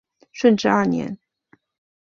[0.31, 1.19] 顺治二年。